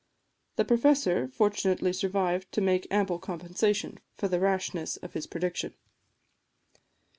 The 0.55 0.65
professor 0.65 1.27
fortunately 1.27 1.93
survived 1.93 2.51
to 2.53 2.59
make 2.61 2.87
ample 2.89 3.19
compensation 3.19 3.99
for 4.17 4.27
the 4.27 4.39
rashness 4.39 4.97
of 4.97 5.13
his 5.13 5.27
prediction. 5.27 5.75